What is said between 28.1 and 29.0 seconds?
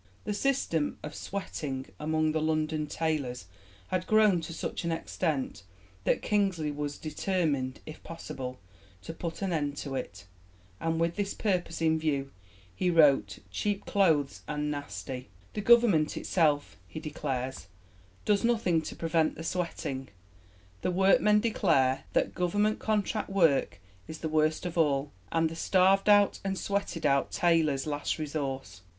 resource.